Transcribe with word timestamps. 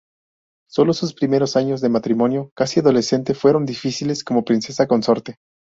Sólo 0.67 0.93
sus 0.93 1.13
primeros 1.13 1.55
años 1.55 1.79
de 1.79 1.89
matrimonio, 1.89 2.49
casi 2.55 2.79
adolescente, 2.79 3.35
fueron 3.35 3.67
difíciles 3.67 4.23
como 4.23 4.43
princesa 4.43 4.87
consorte. 4.87 5.35